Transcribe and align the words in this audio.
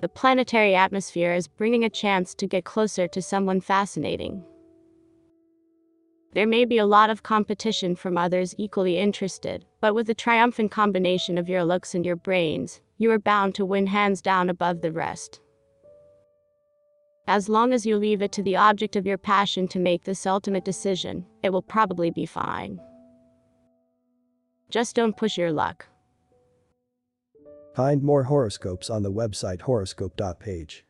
The 0.00 0.08
planetary 0.08 0.76
atmosphere 0.76 1.34
is 1.34 1.48
bringing 1.48 1.84
a 1.84 1.90
chance 1.90 2.32
to 2.36 2.46
get 2.46 2.64
closer 2.64 3.08
to 3.08 3.20
someone 3.20 3.60
fascinating. 3.60 4.44
There 6.34 6.46
may 6.46 6.64
be 6.64 6.78
a 6.78 6.86
lot 6.86 7.10
of 7.10 7.24
competition 7.24 7.96
from 7.96 8.16
others 8.16 8.54
equally 8.58 8.98
interested, 8.98 9.64
but 9.80 9.94
with 9.94 10.06
the 10.06 10.14
triumphant 10.14 10.70
combination 10.70 11.36
of 11.36 11.48
your 11.48 11.64
looks 11.64 11.96
and 11.96 12.06
your 12.06 12.14
brains, 12.14 12.80
you 12.98 13.10
are 13.10 13.18
bound 13.18 13.56
to 13.56 13.64
win 13.64 13.88
hands 13.88 14.22
down 14.22 14.50
above 14.50 14.82
the 14.82 14.92
rest. 14.92 15.40
As 17.26 17.48
long 17.48 17.72
as 17.72 17.84
you 17.84 17.96
leave 17.96 18.22
it 18.22 18.30
to 18.32 18.42
the 18.42 18.56
object 18.56 18.94
of 18.94 19.04
your 19.04 19.18
passion 19.18 19.66
to 19.68 19.80
make 19.80 20.04
this 20.04 20.26
ultimate 20.26 20.64
decision, 20.64 21.26
it 21.42 21.50
will 21.50 21.62
probably 21.62 22.10
be 22.10 22.24
fine. 22.24 22.80
Just 24.70 24.94
don't 24.94 25.16
push 25.16 25.36
your 25.36 25.50
luck. 25.50 25.86
Find 27.74 28.02
more 28.02 28.24
horoscopes 28.24 28.90
on 28.90 29.02
the 29.02 29.12
website 29.12 29.60
horoscope.page. 29.60 30.84